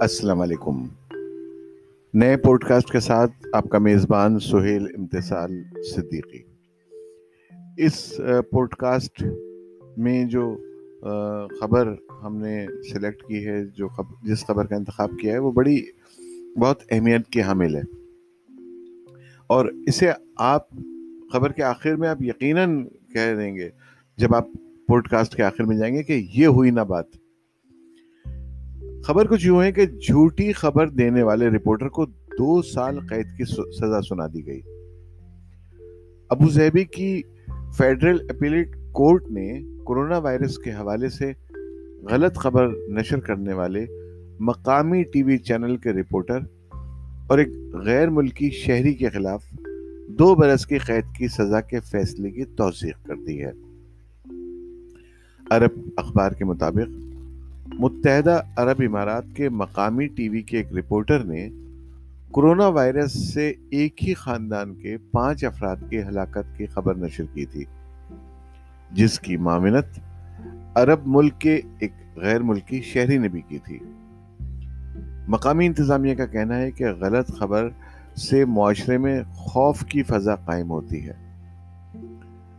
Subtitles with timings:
[0.00, 0.86] السلام علیکم۔
[2.14, 5.62] نئے پوڈ کاسٹ کے ساتھ آپ کا میزبان سہیل امتسال
[5.94, 6.38] صدیقی۔
[7.76, 8.20] اس
[8.50, 9.24] پوڈ کاسٹ
[9.96, 10.56] میں جو
[11.60, 15.52] خبر ہم نے سلیکٹ کی ہے، جو خبر جس خبر کا انتخاب کیا ہے، وہ
[15.52, 15.82] بڑی
[16.60, 17.82] بہت اہمیت کی حامل ہے۔
[19.46, 20.68] اور اسے آپ،
[21.32, 23.68] خبر کے آخر میں آپ یقیناً کہہ دیں گے،
[24.16, 24.46] جب آپ
[24.86, 27.06] پوڈ کاسٹ کے آخر میں جائیں گے کہ یہ ہوئی نہ بات۔
[29.04, 33.44] خبر کچھ یوں ہے کہ جھوٹی خبر دینے والے رپورٹر کو دو سال قید کی
[33.44, 34.60] سزا سنا دی گئی۔
[36.30, 37.22] ابو زیبی کی
[37.76, 41.32] فیڈرل اپیلیٹ کورٹ نے کورونا وائرس کے حوالے سے
[42.10, 43.86] غلط خبر نشر کرنے والے
[44.40, 46.38] مقامی ٹی وی چینل کے رپورٹر
[47.26, 49.44] اور ایک غیر ملکی شہری کے خلاف
[50.08, 53.52] دو برس کی قید کی سزا کے فیصلے کی توثیق کر دی ہے۔
[55.50, 57.13] عرب اخبار کے مطابق
[57.78, 61.48] متحدہ عرب امارات کے مقامی ٹی وی کے ایک رپورٹر نے
[62.34, 67.44] کرونا وائرس سے ایک ہی خاندان کے پانچ افراد کی ہلاکت کی خبر نشر کی
[67.46, 67.64] تھی،
[68.92, 69.86] جس کی معاونت
[70.74, 73.78] عرب ملک کے ایک غیر ملکی شہری نے بھی کی تھی۔
[75.28, 77.68] مقامی انتظامیہ کا کہنا ہے کہ غلط خبر
[78.16, 81.12] سے معاشرے میں خوف کی فضا قائم ہوتی ہے۔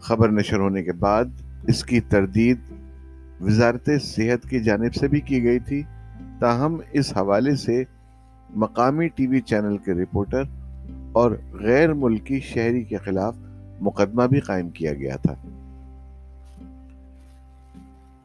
[0.00, 1.24] خبر نشر ہونے کے بعد
[1.66, 2.58] اس کی تردید
[3.40, 5.82] وزارت صحت کی جانب سے بھی کی گئی تھی،
[6.40, 7.84] تاہم اس حوالے سے
[8.50, 10.42] مقامی ٹی وی چینل کے رپورٹر
[11.12, 13.36] اور غیر ملکی شہری کے خلاف
[13.80, 15.34] مقدمہ بھی قائم کیا گیا تھا۔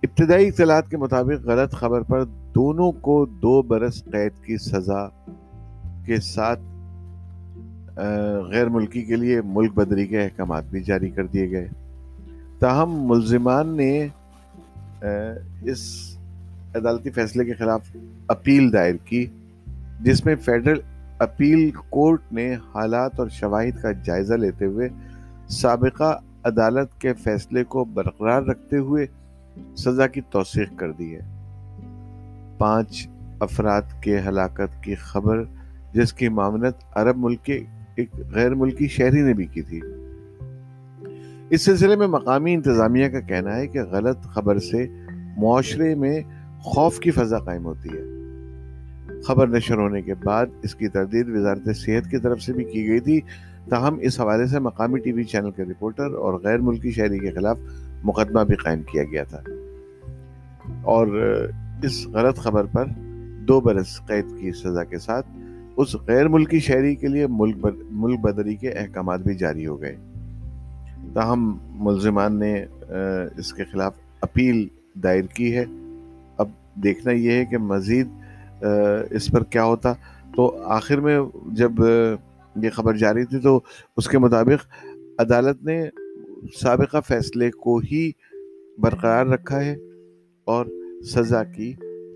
[0.04, 2.24] ابتدائی اطلاعات کے مطابق غلط خبر پر
[2.56, 5.08] دونوں کو دو برس قید کی سزا
[6.06, 6.60] کے ساتھ
[8.50, 11.68] غیر ملکی کے لیے ملک بدری کے احکامات بھی جاری کر دیے گئے۔
[12.60, 14.08] تاہم ملزمان نے
[15.64, 16.16] اس
[16.76, 17.96] عدالتی فیصلے کے خلاف
[18.28, 19.26] اپیل دائر کی،
[20.02, 20.80] جس میں فیڈرل
[21.20, 24.90] اپیل کورٹ نے حالات اور شواہد کا جائزہ لیتے ہوئے
[25.48, 29.06] سابقہ عدالت کے فیصلے کو برقرار رکھتے ہوئے
[29.78, 31.22] سزا کی توثیق کر دی ہے۔
[32.58, 33.08] پانچ
[33.40, 35.44] افراد کے ہلاکت کی خبر،
[35.94, 37.64] جس کی معاونت عرب ملک کے
[37.96, 39.82] ایک غیر ملکی شہری نے بھی کی تھی۔
[41.50, 44.88] اس سلسلے میں مقامی انتظامیہ کا کہنا ہے کہ غلط خبر سے
[45.38, 46.22] معاشرے میں
[46.60, 48.04] خوف کی فضا قائم ہوتی ہے۔
[49.22, 52.88] خبر نشر ہونے کے بعد اس کی تردید وزارت صحت کی طرف سے بھی کی
[52.88, 53.22] گئی تھی۔
[53.70, 57.32] تاہم، اس حوالے سے مقامی ٹی وی چینل کے رپورٹر اور غیر ملکی شہری کے
[57.32, 57.58] خلاف
[58.04, 59.42] مقدمہ بھی قائم کیا گیا تھا۔
[60.82, 61.08] اور
[61.84, 62.86] اس غلط خبر پر
[63.48, 65.28] دو برس قید کی سزا کے ساتھ
[65.78, 69.96] اس غیر ملکی شہری کے لیے ملک بدری کے احکامات بھی جاری ہو گئے۔
[71.14, 72.66] تاہم ملزمان نے
[73.38, 74.68] اس کے خلاف اپیل
[75.04, 75.66] دائر کی ہے۔
[76.38, 76.50] اب
[76.84, 78.08] دیکھنا یہ ہے کہ مزید
[79.12, 79.94] اس پر کیا ہوتا۔
[80.36, 81.20] تو آخر میں
[81.52, 81.72] جب
[82.56, 83.60] یہ خبر جاری تھی تو
[83.98, 84.86] اس کے مطابق
[85.20, 85.84] عدالت نے
[86.62, 88.12] سابقہ فیصلے کو ہی
[88.78, 89.76] برقرار رکھا ہے
[90.44, 90.66] اور
[91.04, 91.74] سزا کی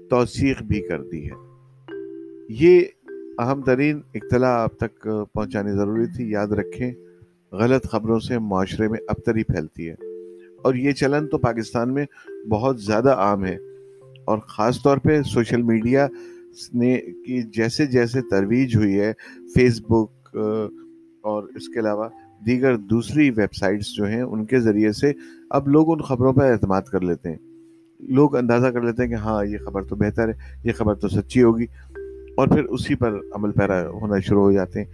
[0.09, 1.35] توثیق بھی کر دی ہے۔
[2.49, 2.79] یہ
[3.39, 6.91] اہم ترین اطلاع اب تک پہنچانی ضروری تھی، یاد رکھیں۔
[7.51, 9.95] غلط خبروں سے معاشرے میں ابتری پھیلتی ہے۔
[10.63, 12.05] اور یہ چلن تو پاکستان میں
[12.49, 13.57] بہت زیادہ عام ہے۔
[14.25, 16.07] اور خاص طور پہ سوشل میڈیا
[16.73, 19.13] نے کی جیسے جیسے ترویج ہوئی ہے
[19.53, 20.37] فیس بک
[21.21, 22.09] اور اس کے علاوہ
[22.45, 25.13] دیگر دوسری ویب سائٹس جو ہیں، ان کے ذریعے سے
[25.49, 27.37] اب لوگ ان خبروں پر اعتماد کر لیتے ہیں۔
[27.99, 30.33] لوگ اندازہ کر لیتے ہیں کہ ہاں یہ خبر تو بہتر ہے،
[30.63, 31.65] یہ خبر تو سچی ہوگی۔
[32.37, 34.91] اور پھر اسی پر عمل پیرا ہونا شروع ہو جاتے ہیں۔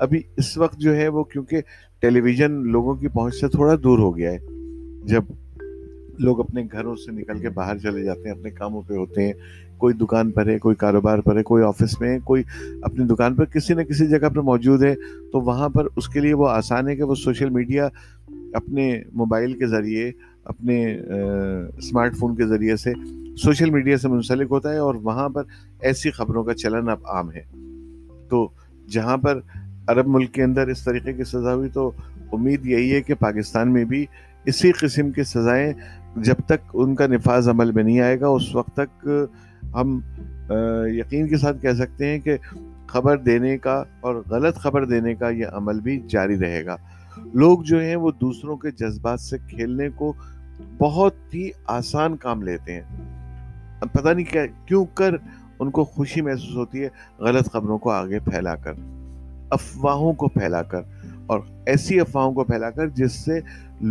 [0.00, 1.60] ابھی اس وقت جو ہے وہ کیونکہ
[2.00, 4.38] ٹیلی ویژن لوگوں کی پہنچ سے تھوڑا دور ہو گیا ہے۔
[5.04, 5.22] جب
[6.18, 9.32] لوگ اپنے گھروں سے نکل کے باہر چلے جاتے ہیں، اپنے کاموں پہ ہوتے ہیں،
[9.78, 12.42] کوئی دکان پر ہے، کوئی کاروبار پر ہے، کوئی آفس میں ہے، کوئی
[12.82, 14.94] اپنی دکان پر کسی نہ کسی جگہ پر موجود ہے،
[15.32, 17.88] تو وہاں پر اس کے لیے وہ آسان ہے کہ وہ سوشل میڈیا
[18.52, 20.10] اپنے موبائل کے ذریعے،
[20.44, 20.98] اپنے
[21.76, 22.92] اسمارٹ فون کے ذریعے سے
[23.36, 25.42] سوشل میڈیا سے منسلک ہوتا ہے اور وہاں پر
[25.80, 27.42] ایسی خبروں کا چلن اب عام ہے۔
[28.28, 28.48] تو
[28.90, 29.40] جہاں پر
[29.88, 31.90] عرب ملک کے اندر اس طریقے کی سزا ہوئی تو
[32.32, 34.04] امید یہی ہے کہ پاکستان میں بھی
[34.44, 35.72] اسی قسم کی سزائیں
[36.16, 39.08] جب تک ان کا نفاذ عمل میں نہیں آئے گا، اس وقت تک
[39.74, 40.00] ہم
[40.86, 42.36] یقین کے ساتھ کہہ سکتے ہیں کہ
[42.86, 46.76] خبر دینے کا اور غلط خبر دینے کا یہ عمل بھی جاری رہے گا۔
[47.34, 50.12] لوگ جو ہیں وہ دوسروں کے جذبات سے کھیلنے کو
[50.78, 55.14] بہت ہی آسان کام لیتے ہیں۔ پتہ نہیں کیا، کیوں کر
[55.58, 56.88] ان کو خوشی محسوس ہوتی ہے
[57.18, 58.72] غلط خبروں کو آگے پھیلا کر۔
[59.52, 60.82] افواہوں کو پھیلا کر،
[61.26, 63.40] اور ایسی افواہوں کو پھیلا کر جس سے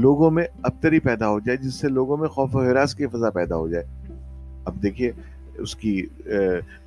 [0.02, 3.30] لوگوں میں ابتری پیدا ہو جائے، جس سے لوگوں میں خوف و حراس کی فضا
[3.30, 3.86] پیدا ہو جائے۔
[4.66, 5.12] اب دیکھیے،
[5.58, 6.02] اس کی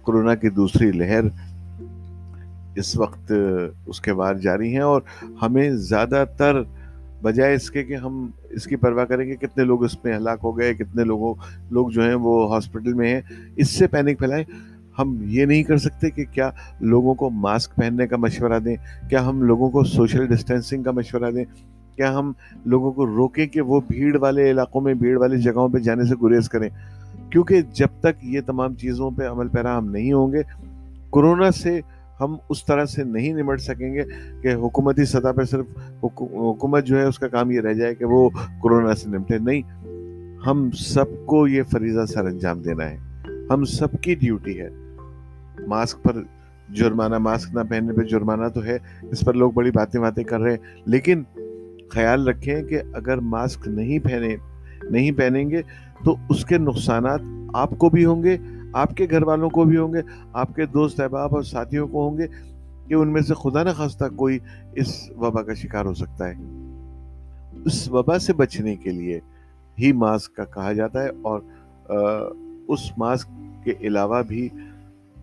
[0.06, 1.24] کرونا کی دوسری لہر
[2.76, 3.32] اس وقت
[3.86, 5.00] اس کے بعد جاری ہیں، اور
[5.42, 6.62] ہمیں زیادہ تر
[7.22, 10.38] بجائے اس کے کہ ہم اس کی پرواہ کریں گے کتنے لوگ اس میں ہلاک
[10.42, 11.34] ہو گئے، کتنے لوگوں،
[11.70, 13.20] لوگ جو ہیں وہ ہاسپٹل میں ہیں،
[13.56, 14.44] اس سے پینک پھیلائیں۔
[14.98, 16.50] ہم یہ نہیں کر سکتے کہ کیا
[16.80, 18.76] لوگوں کو ماسک پہننے کا مشورہ دیں،
[19.10, 21.44] کیا ہم لوگوں کو سوشل ڈسٹینسنگ کا مشورہ دیں،
[21.96, 22.32] کیا ہم
[22.64, 26.14] لوگوں کو روکیں کہ وہ بھیڑ والے علاقوں میں، بھیڑ والی جگہوں پہ جانے سے
[26.22, 26.68] گریز کریں۔
[27.30, 30.42] کیونکہ جب تک یہ تمام چیزوں پہ عمل پیرا ہم نہیں ہوں گے،
[31.12, 31.80] کرونا سے
[32.20, 34.02] ہم اس طرح سے نہیں نمٹ سکیں گے
[34.42, 35.66] کہ حکومتی سطح پہ صرف
[36.04, 38.30] حکومت جو ہے اس کا کام یہ رہ جائے کہ وہ
[38.62, 39.62] کرونا سے نمٹے۔ نہیں،
[40.46, 42.96] ہم سب کو یہ فریضہ سر انجام دینا ہے۔
[43.50, 44.68] ہم سب کی ڈیوٹی ہے۔
[45.66, 46.16] ماسک پر
[46.72, 50.40] جرمانہ ماسک نہ پہننے پہ جرمانہ تو ہے۔ اس پر لوگ بڑی باتیں باتیں کر
[50.40, 51.22] رہے ہیں۔ لیکن
[51.90, 54.36] خیال رکھیں کہ اگر ماسک نہیں پہنے
[54.90, 55.62] نہیں پہنیں گے
[56.04, 57.20] تو اس کے نقصانات
[57.54, 58.36] آپ کو بھی ہوں گے،
[58.72, 60.00] آپ کے گھر والوں کو بھی ہوں گے،
[60.32, 62.26] آپ کے دوست احباب اور ساتھیوں کو ہوں گے
[62.88, 64.38] کہ ان میں سے خدا نہ خواستہ کوئی
[64.74, 66.34] اس وبا کا شکار ہو سکتا ہے۔
[67.64, 69.20] اس وبا سے بچنے کے لیے
[69.78, 71.40] ہی ماسک کا کہا جاتا ہے اور
[72.68, 73.28] اس ماسک
[73.64, 74.48] کے علاوہ بھی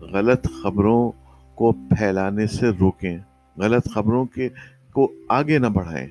[0.00, 1.10] غلط خبروں
[1.54, 3.18] کو پھیلانے سے روکیں،
[3.56, 4.48] غلط خبروں کے
[4.92, 6.08] کو آگے نہ بڑھائیں۔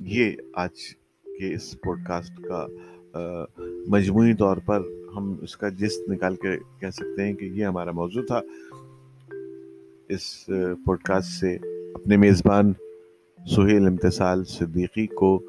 [0.00, 0.78] یہ آج
[1.24, 2.66] کے اس پوڈ کاسٹ کا
[3.88, 4.82] مجموعی طور پر
[5.16, 8.40] ہم اس کا جست نکال کے کہہ سکتے ہیں کہ یہ ہمارا موضوع تھا۔
[10.08, 10.50] اس
[10.84, 11.56] پوڈ کاسٹ سے
[11.94, 12.72] اپنے میزبان
[13.46, 15.40] سہیل امتصال صدیقی کو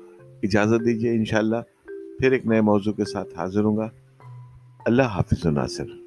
[0.44, 3.90] اجازت دیجیے انشاءاللہ۔ پھر ایک نئے موضوع کے ساتھ حاضر ہوں گا۔
[4.86, 6.03] اللہ حافظ و ناصر۔